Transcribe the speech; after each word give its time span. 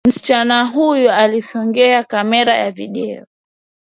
Msichana 0.07 0.63
huyu 0.65 1.11
alisongea 1.11 2.03
kamera 2.03 2.57
ya 2.57 2.71
vidio. 2.71 3.25